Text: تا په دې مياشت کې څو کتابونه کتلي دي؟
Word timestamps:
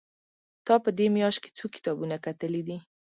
تا 0.65 0.73
په 0.83 0.89
دې 0.97 1.07
مياشت 1.15 1.39
کې 1.43 1.49
څو 1.57 1.65
کتابونه 1.75 2.15
کتلي 2.25 2.61
دي؟ 2.67 2.77